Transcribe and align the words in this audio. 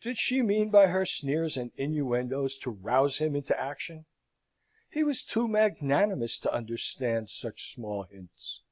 Did 0.00 0.16
she 0.16 0.40
mean 0.40 0.70
by 0.70 0.86
her 0.86 1.04
sneers 1.04 1.54
and 1.58 1.72
innuendoes 1.76 2.56
to 2.56 2.70
rouse 2.70 3.18
him 3.18 3.36
into 3.36 3.54
action? 3.60 4.06
He 4.88 5.04
was 5.04 5.22
too 5.22 5.46
magnanimous 5.46 6.38
to 6.38 6.54
understand 6.54 7.28
such 7.28 7.74
small 7.74 8.04
hints. 8.04 8.62